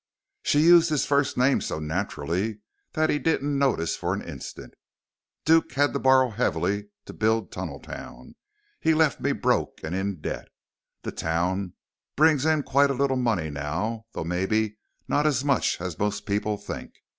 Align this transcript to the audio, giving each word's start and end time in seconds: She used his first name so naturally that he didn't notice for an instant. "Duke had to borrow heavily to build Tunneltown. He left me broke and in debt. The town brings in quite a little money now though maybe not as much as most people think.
She 0.41 0.61
used 0.61 0.89
his 0.89 1.05
first 1.05 1.37
name 1.37 1.61
so 1.61 1.77
naturally 1.77 2.61
that 2.93 3.11
he 3.11 3.19
didn't 3.19 3.55
notice 3.59 3.95
for 3.95 4.15
an 4.15 4.23
instant. 4.23 4.73
"Duke 5.45 5.73
had 5.73 5.93
to 5.93 5.99
borrow 5.99 6.31
heavily 6.31 6.89
to 7.05 7.13
build 7.13 7.51
Tunneltown. 7.51 8.33
He 8.79 8.95
left 8.95 9.21
me 9.21 9.31
broke 9.31 9.77
and 9.83 9.93
in 9.93 10.19
debt. 10.19 10.47
The 11.03 11.11
town 11.11 11.73
brings 12.15 12.47
in 12.47 12.63
quite 12.63 12.89
a 12.89 12.95
little 12.95 13.15
money 13.15 13.51
now 13.51 14.07
though 14.13 14.23
maybe 14.23 14.79
not 15.07 15.27
as 15.27 15.45
much 15.45 15.79
as 15.79 15.99
most 15.99 16.25
people 16.25 16.57
think. 16.57 16.95